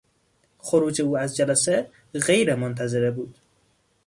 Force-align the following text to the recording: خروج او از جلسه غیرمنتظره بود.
خروج 0.59 1.01
او 1.01 1.17
از 1.17 1.35
جلسه 1.35 1.89
غیرمنتظره 2.13 3.11
بود. 3.11 3.35